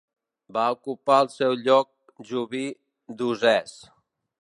Va 0.55 0.63
ocupar 0.75 1.17
el 1.25 1.29
seu 1.35 1.53
lloc 1.67 2.25
Joví 2.33 2.65
d'Usès. 3.21 3.81